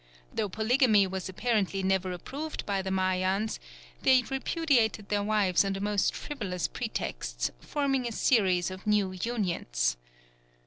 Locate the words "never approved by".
1.83-2.81